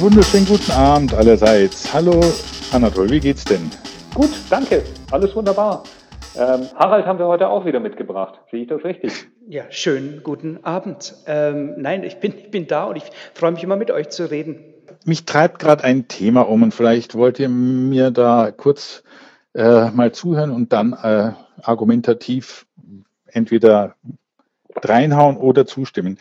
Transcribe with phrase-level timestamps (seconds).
[0.00, 1.92] wunderschönen guten Abend allerseits.
[1.92, 2.20] Hallo
[2.72, 3.70] Anatol, wie geht's denn?
[4.14, 4.82] Gut, danke.
[5.10, 5.84] Alles wunderbar.
[6.36, 8.40] Ähm, Harald haben wir heute auch wieder mitgebracht.
[8.50, 9.12] Sehe ich das richtig?
[9.48, 11.12] Ja, schönen guten Abend.
[11.26, 13.02] Ähm, nein, ich bin, ich bin da und ich
[13.34, 14.62] freue mich immer mit euch zu reden.
[15.04, 19.02] Mich treibt gerade ein Thema um und vielleicht wollt ihr mir da kurz
[19.54, 21.32] äh, mal zuhören und dann äh,
[21.62, 22.66] argumentativ
[23.26, 23.96] entweder
[24.76, 26.18] reinhauen oder zustimmen.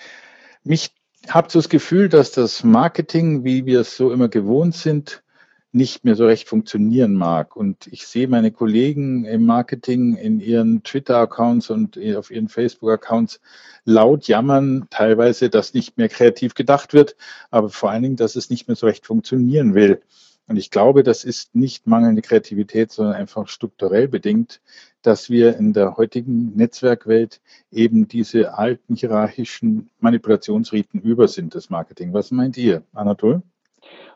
[0.64, 0.92] Mich
[1.28, 5.24] habe so das Gefühl, dass das Marketing, wie wir es so immer gewohnt sind,
[5.72, 7.56] nicht mehr so recht funktionieren mag.
[7.56, 13.40] Und ich sehe meine Kollegen im Marketing in ihren Twitter-Accounts und auf ihren Facebook-Accounts
[13.86, 17.16] laut jammern, teilweise, dass nicht mehr kreativ gedacht wird,
[17.52, 20.02] aber vor allen Dingen, dass es nicht mehr so recht funktionieren will.
[20.48, 24.62] Und ich glaube, das ist nicht mangelnde Kreativität, sondern einfach strukturell bedingt,
[25.04, 27.40] dass wir in der heutigen Netzwerkwelt
[27.72, 32.14] eben diese alten hierarchischen Manipulationsriten über sind, das Marketing.
[32.14, 33.44] Was meint ihr, Anatol?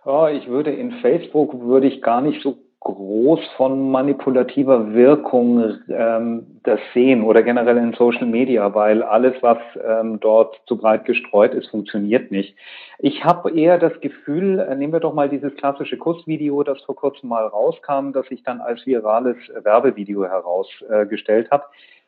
[0.05, 6.59] Oh, ich würde in Facebook würde ich gar nicht so groß von manipulativer Wirkung ähm,
[6.63, 11.53] das sehen oder generell in Social Media, weil alles, was ähm, dort zu breit gestreut
[11.53, 12.57] ist, funktioniert nicht.
[12.99, 16.95] Ich habe eher das Gefühl, äh, nehmen wir doch mal dieses klassische Kursvideo, das vor
[16.97, 21.63] kurzem mal rauskam, das ich dann als virales Werbevideo herausgestellt äh, habe.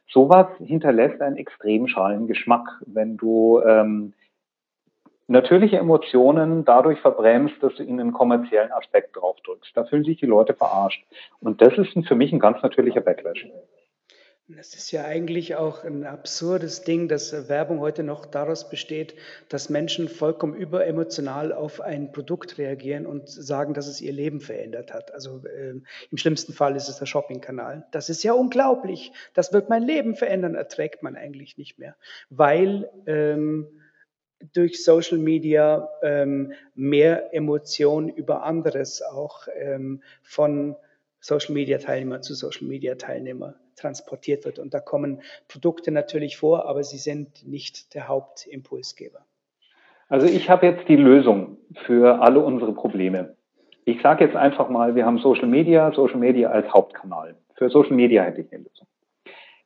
[0.09, 4.13] Sowas hinterlässt einen extrem schalen Geschmack, wenn du ähm,
[5.27, 9.75] natürliche Emotionen dadurch verbremst, dass du ihnen einen kommerziellen Aspekt draufdrückst.
[9.75, 11.03] Da fühlen sich die Leute verarscht.
[11.39, 13.47] Und das ist für mich ein ganz natürlicher Backlash.
[14.47, 19.15] Das ist ja eigentlich auch ein absurdes Ding, dass Werbung heute noch daraus besteht,
[19.49, 24.93] dass Menschen vollkommen überemotional auf ein Produkt reagieren und sagen, dass es ihr Leben verändert
[24.93, 25.11] hat.
[25.15, 25.81] Also äh,
[26.11, 27.87] im schlimmsten Fall ist es der Shoppingkanal.
[27.89, 29.11] Das ist ja unglaublich.
[29.33, 31.95] Das wird mein Leben verändern, erträgt man eigentlich nicht mehr,
[32.29, 33.65] weil ähm,
[34.53, 40.75] durch Social Media ähm, mehr Emotionen über anderes auch ähm, von
[41.19, 44.59] Social Media Teilnehmer zu Social Media Teilnehmer transportiert wird.
[44.59, 49.25] Und da kommen Produkte natürlich vor, aber sie sind nicht der Hauptimpulsgeber.
[50.07, 53.35] Also ich habe jetzt die Lösung für alle unsere Probleme.
[53.85, 57.35] Ich sage jetzt einfach mal, wir haben Social Media, Social Media als Hauptkanal.
[57.55, 58.87] Für Social Media hätte ich eine Lösung.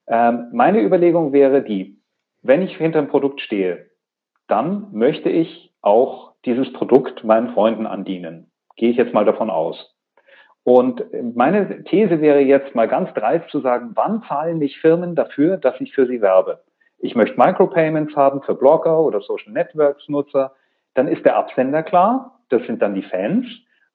[0.08, 2.00] Ähm, meine Überlegung wäre die,
[2.42, 3.90] wenn ich hinter einem Produkt stehe,
[4.50, 8.52] dann möchte ich auch dieses Produkt meinen Freunden andienen.
[8.76, 9.96] Gehe ich jetzt mal davon aus.
[10.64, 11.04] Und
[11.36, 15.80] meine These wäre jetzt mal ganz dreist zu sagen, wann zahlen mich Firmen dafür, dass
[15.80, 16.62] ich für sie werbe?
[17.00, 20.52] Ich möchte Micropayments haben für Blogger oder Social Networks Nutzer.
[20.96, 22.40] Dann ist der Absender klar.
[22.50, 23.46] Das sind dann die Fans.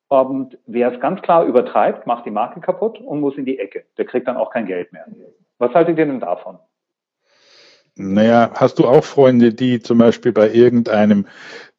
[0.09, 3.85] Und wer es ganz klar übertreibt, macht die Marke kaputt und muss in die Ecke.
[3.99, 5.07] Der kriegt dann auch kein Geld mehr.
[5.59, 6.59] Was haltet ihr denn davon?
[7.97, 11.27] Naja, hast du auch Freunde, die zum Beispiel bei irgendeinem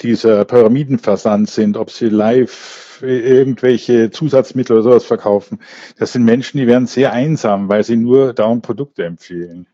[0.02, 5.60] dieser Pyramidenversand sind, ob sie live irgendwelche Zusatzmittel oder sowas verkaufen?
[5.98, 9.68] Das sind Menschen, die werden sehr einsam, weil sie nur dauernd Produkte empfehlen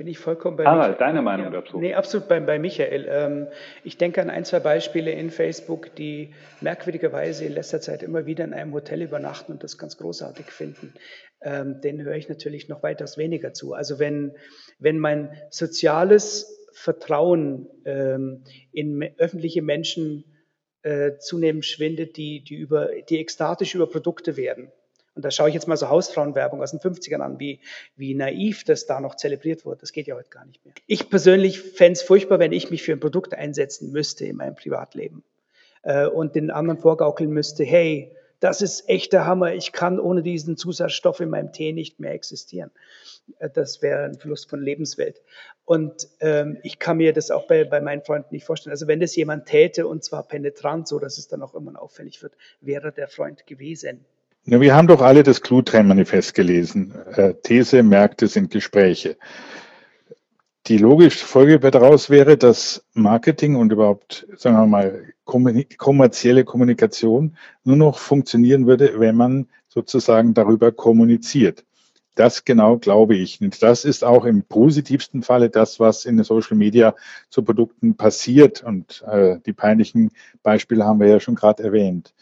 [0.00, 1.78] bin ich vollkommen bei Harald, deine Meinung ja, dazu?
[1.78, 3.06] Nee, absolut bei, bei Michael.
[3.06, 3.48] Ähm,
[3.84, 6.32] ich denke an ein, zwei Beispiele in Facebook, die
[6.62, 10.94] merkwürdigerweise in letzter Zeit immer wieder in einem Hotel übernachten und das ganz großartig finden.
[11.42, 13.72] Ähm, den höre ich natürlich noch weitaus weniger zu.
[13.72, 14.32] Also wenn,
[14.78, 20.24] wenn mein soziales Vertrauen ähm, in öffentliche Menschen
[20.82, 24.70] äh, zunehmend schwindet, die, die, über, die ekstatisch über Produkte werden,
[25.14, 27.60] und da schaue ich jetzt mal so Hausfrauenwerbung aus den 50ern an, wie,
[27.96, 29.80] wie naiv das da noch zelebriert wurde.
[29.80, 30.72] Das geht ja heute gar nicht mehr.
[30.86, 34.54] Ich persönlich fände es furchtbar, wenn ich mich für ein Produkt einsetzen müsste in meinem
[34.54, 35.24] Privatleben
[35.82, 40.56] äh, und den anderen vorgaukeln müsste, hey, das ist echter Hammer, ich kann ohne diesen
[40.56, 42.70] Zusatzstoff in meinem Tee nicht mehr existieren.
[43.38, 45.20] Äh, das wäre ein Verlust von Lebenswelt.
[45.64, 48.72] Und ähm, ich kann mir das auch bei, bei meinen Freunden nicht vorstellen.
[48.72, 52.22] Also wenn das jemand täte und zwar penetrant, so dass es dann auch immer auffällig
[52.22, 54.04] wird, wäre der Freund gewesen.
[54.44, 56.94] Ja, wir haben doch alle das Clue-Train-Manifest gelesen.
[57.14, 59.16] Äh, These, Märkte sind Gespräche.
[60.66, 65.04] Die logische Folge daraus wäre, dass Marketing und überhaupt, sagen wir mal,
[65.78, 71.64] kommerzielle Kommunikation nur noch funktionieren würde, wenn man sozusagen darüber kommuniziert.
[72.16, 73.40] Das genau glaube ich.
[73.40, 76.94] Und das ist auch im positivsten Falle das, was in den Social Media
[77.30, 78.62] zu Produkten passiert.
[78.62, 80.10] Und äh, die peinlichen
[80.42, 82.12] Beispiele haben wir ja schon gerade erwähnt.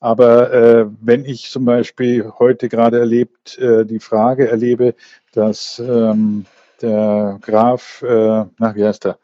[0.00, 4.94] Aber äh, wenn ich zum Beispiel heute gerade erlebt, äh, die Frage erlebe,
[5.32, 6.44] dass ähm,
[6.82, 9.18] der Graf, äh, na, wie heißt er,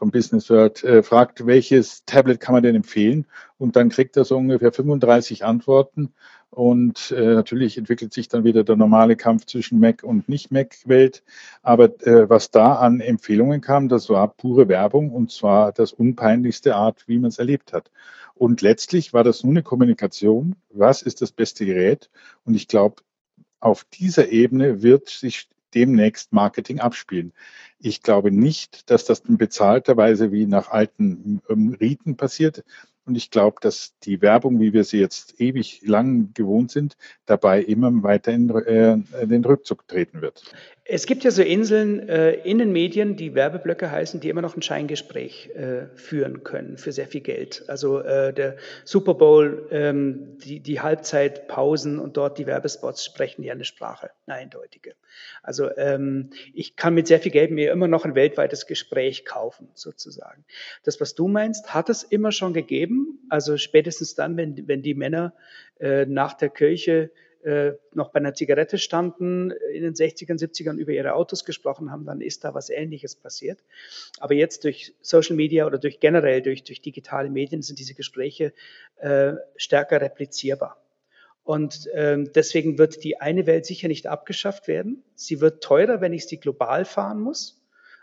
[0.00, 3.26] vom Business World äh, fragt, welches Tablet kann man denn empfehlen?
[3.58, 6.14] Und dann kriegt er so ungefähr 35 Antworten.
[6.48, 11.22] Und äh, natürlich entwickelt sich dann wieder der normale Kampf zwischen Mac und Nicht-Mac-Welt.
[11.62, 16.74] Aber äh, was da an Empfehlungen kam, das war pure Werbung und zwar das unpeinlichste
[16.74, 17.90] Art, wie man es erlebt hat.
[18.34, 20.56] Und letztlich war das nur eine Kommunikation.
[20.70, 22.08] Was ist das beste Gerät?
[22.46, 23.02] Und ich glaube,
[23.60, 27.32] auf dieser Ebene wird sich demnächst Marketing abspielen.
[27.78, 32.64] Ich glaube nicht, dass das in bezahlter Weise wie nach alten ähm, Riten passiert.
[33.06, 37.62] Und ich glaube, dass die Werbung, wie wir sie jetzt ewig lang gewohnt sind, dabei
[37.62, 40.42] immer weiter in äh, den Rückzug treten wird.
[40.92, 44.56] Es gibt ja so Inseln äh, in den Medien, die Werbeblöcke heißen, die immer noch
[44.56, 47.62] ein Scheingespräch äh, führen können für sehr viel Geld.
[47.68, 53.52] Also äh, der Super Bowl, ähm, die, die Halbzeitpausen und dort die Werbespots sprechen ja
[53.52, 54.96] eine Sprache, eine eindeutige.
[55.44, 59.68] Also ähm, ich kann mit sehr viel Geld mir immer noch ein weltweites Gespräch kaufen,
[59.74, 60.44] sozusagen.
[60.82, 62.89] Das, was du meinst, hat es immer schon gegeben.
[63.28, 65.34] Also spätestens dann, wenn, wenn die Männer
[65.78, 67.10] äh, nach der Kirche
[67.42, 72.04] äh, noch bei einer Zigarette standen, in den 60ern, 70ern über ihre Autos gesprochen haben,
[72.04, 73.64] dann ist da was Ähnliches passiert.
[74.18, 78.52] Aber jetzt durch Social Media oder durch generell durch, durch digitale Medien sind diese Gespräche
[78.96, 80.82] äh, stärker replizierbar.
[81.42, 85.02] Und ähm, deswegen wird die eine Welt sicher nicht abgeschafft werden.
[85.14, 87.59] Sie wird teurer, wenn ich sie global fahren muss.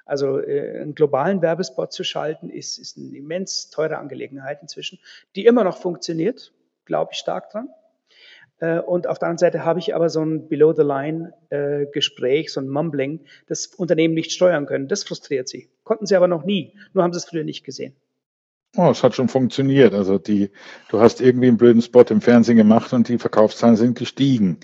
[0.08, 5.00] Also äh, einen globalen Werbespot zu schalten, ist, ist eine immens teure Angelegenheit inzwischen,
[5.36, 6.54] die immer noch funktioniert,
[6.86, 7.70] glaube ich stark dran.
[8.60, 12.70] Äh, und auf der anderen Seite habe ich aber so ein Below-the-Line-Gespräch, äh, so ein
[12.70, 14.88] Mumbling, das Unternehmen nicht steuern können.
[14.88, 15.70] Das frustriert sie.
[15.84, 16.74] Konnten sie aber noch nie.
[16.94, 17.96] Nur haben sie es früher nicht gesehen.
[18.76, 19.94] Oh, es hat schon funktioniert.
[19.94, 20.52] Also die,
[20.90, 24.60] du hast irgendwie einen blöden Spot im Fernsehen gemacht und die Verkaufszahlen sind gestiegen.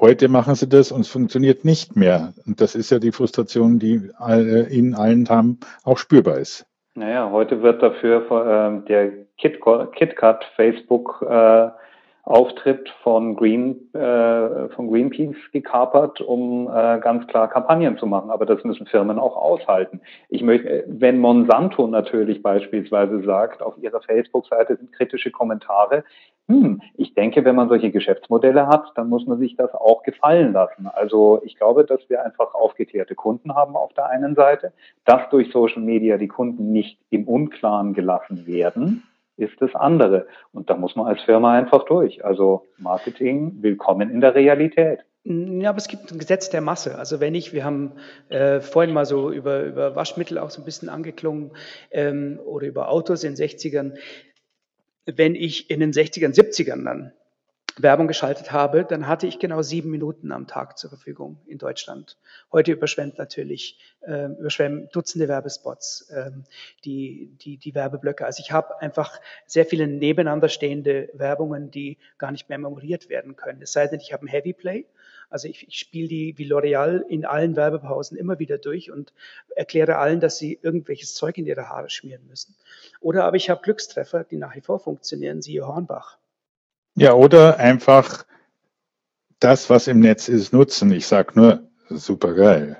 [0.00, 2.32] Heute machen sie das und es funktioniert nicht mehr.
[2.46, 4.10] Und das ist ja die Frustration, die
[4.70, 6.64] in allen haben, auch spürbar ist.
[6.94, 11.68] Naja, heute wird dafür äh, der KitKat Facebook äh,
[12.30, 18.30] Auftritt von Green äh, von Greenpeace gekapert, um äh, ganz klar Kampagnen zu machen.
[18.30, 20.00] Aber das müssen Firmen auch aushalten.
[20.28, 26.04] Ich möchte, wenn Monsanto natürlich beispielsweise sagt, auf ihrer Facebook-Seite sind kritische Kommentare.
[26.46, 30.52] Hm, ich denke, wenn man solche Geschäftsmodelle hat, dann muss man sich das auch gefallen
[30.52, 30.86] lassen.
[30.86, 34.72] Also ich glaube, dass wir einfach aufgeklärte Kunden haben auf der einen Seite,
[35.04, 39.02] dass durch Social Media die Kunden nicht im Unklaren gelassen werden
[39.40, 40.26] ist das andere.
[40.52, 42.24] Und da muss man als Firma einfach durch.
[42.24, 45.00] Also Marketing, willkommen in der Realität.
[45.24, 46.98] Ja, aber es gibt ein Gesetz der Masse.
[46.98, 47.92] Also wenn ich, wir haben
[48.30, 51.52] äh, vorhin mal so über, über Waschmittel auch so ein bisschen angeklungen
[51.90, 53.98] ähm, oder über Autos in den 60ern.
[55.04, 57.12] Wenn ich in den 60ern, 70ern dann
[57.82, 62.16] Werbung geschaltet habe, dann hatte ich genau sieben Minuten am Tag zur Verfügung in Deutschland.
[62.52, 66.30] Heute überschwemmt natürlich, äh, überschwemmen Dutzende Werbespots äh,
[66.84, 68.26] die, die, die Werbeblöcke.
[68.26, 73.36] Also ich habe einfach sehr viele nebeneinander stehende Werbungen, die gar nicht mehr memoriert werden
[73.36, 73.62] können.
[73.62, 74.86] Es sei denn, ich habe ein Heavy Play.
[75.28, 79.12] Also ich, ich spiele die wie L'Oreal in allen Werbepausen immer wieder durch und
[79.54, 82.56] erkläre allen, dass sie irgendwelches Zeug in ihre Haare schmieren müssen.
[83.00, 86.19] Oder aber ich habe Glückstreffer, die nach wie vor funktionieren, siehe Hornbach.
[87.00, 88.26] Ja, oder einfach
[89.38, 90.92] das, was im Netz ist, nutzen.
[90.92, 92.76] Ich sage nur, super geil.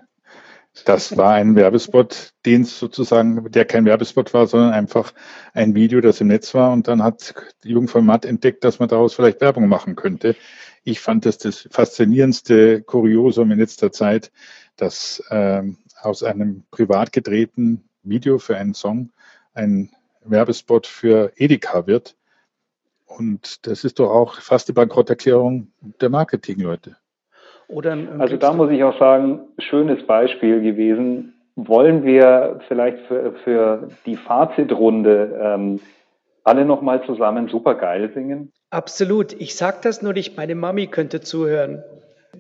[0.85, 5.15] Das war ein Werbespot, den sozusagen, der kein Werbespot war, sondern einfach
[5.55, 6.71] ein Video, das im Netz war.
[6.71, 7.35] Und dann hat
[7.65, 10.37] die Jungfrau Matt entdeckt, dass man daraus vielleicht Werbung machen könnte.
[10.85, 14.33] Ich fand das das faszinierendste Kuriosum in letzter Zeit,
[14.77, 19.13] dass ähm, aus einem privat gedrehten Video für einen Song
[19.55, 22.17] ein Werbespot für Edeka wird.
[23.17, 25.69] Und das ist doch auch fast die Bankrotterklärung
[26.01, 26.97] der Marketingleute.
[27.69, 31.35] Oder also da muss ich auch sagen, schönes Beispiel gewesen.
[31.57, 35.81] Wollen wir vielleicht für, für die Fazitrunde ähm,
[36.45, 38.53] alle nochmal zusammen super geil singen?
[38.71, 39.33] Absolut.
[39.35, 41.83] Ich sag das nur nicht, meine Mami könnte zuhören.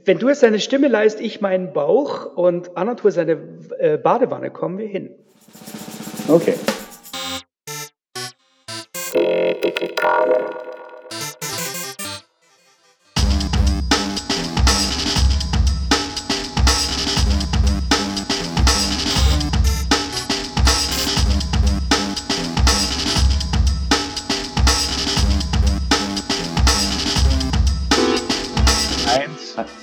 [0.04, 3.38] Wenn du jetzt deine Stimme leist, ich meinen Bauch und Anatol seine
[3.78, 5.10] äh, Badewanne, kommen wir hin.
[6.28, 6.54] Okay.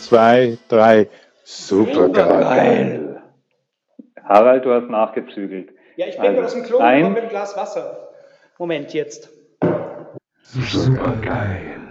[0.07, 1.07] Zwei, drei.
[1.43, 3.21] Super geil.
[4.23, 5.71] Harald, du hast nachgezügelt.
[5.95, 8.09] Ja, ich bin also, aus dem Klo und mit einem Glas Wasser.
[8.57, 9.36] Moment, jetzt.
[10.53, 11.86] Super geil.